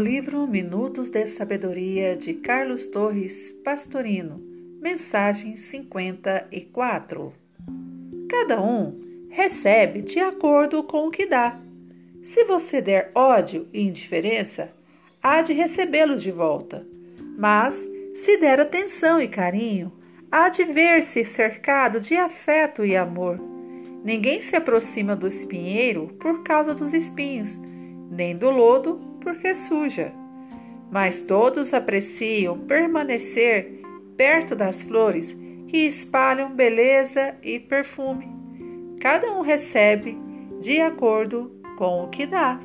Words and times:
livro 0.00 0.46
Minutos 0.46 1.10
de 1.10 1.26
Sabedoria 1.26 2.16
de 2.16 2.34
Carlos 2.34 2.86
Torres 2.86 3.50
Pastorino, 3.64 4.40
mensagem 4.80 5.56
54. 5.56 7.32
Cada 8.28 8.62
um 8.62 8.96
recebe 9.28 10.00
de 10.00 10.20
acordo 10.20 10.84
com 10.84 11.08
o 11.08 11.10
que 11.10 11.26
dá. 11.26 11.60
Se 12.22 12.44
você 12.44 12.80
der 12.80 13.10
ódio 13.12 13.66
e 13.72 13.82
indiferença, 13.82 14.72
há 15.20 15.42
de 15.42 15.52
recebê-los 15.52 16.22
de 16.22 16.30
volta. 16.30 16.86
Mas, 17.36 17.84
se 18.14 18.36
der 18.36 18.60
atenção 18.60 19.20
e 19.20 19.26
carinho, 19.26 19.90
há 20.30 20.48
de 20.48 20.62
ver-se 20.62 21.24
cercado 21.24 22.00
de 22.00 22.14
afeto 22.14 22.84
e 22.84 22.96
amor. 22.96 23.40
Ninguém 24.04 24.40
se 24.40 24.54
aproxima 24.54 25.16
do 25.16 25.26
espinheiro 25.26 26.06
por 26.20 26.44
causa 26.44 26.72
dos 26.72 26.92
espinhos, 26.92 27.60
nem 28.08 28.36
do 28.36 28.48
lodo 28.48 29.11
porque 29.22 29.54
suja. 29.54 30.12
Mas 30.90 31.20
todos 31.20 31.72
apreciam 31.72 32.58
permanecer 32.58 33.80
perto 34.16 34.54
das 34.54 34.82
flores 34.82 35.36
que 35.68 35.86
espalham 35.86 36.54
beleza 36.54 37.34
e 37.42 37.58
perfume. 37.58 38.28
Cada 39.00 39.32
um 39.32 39.40
recebe 39.40 40.18
de 40.60 40.80
acordo 40.80 41.50
com 41.78 42.04
o 42.04 42.08
que 42.08 42.26
dá. 42.26 42.60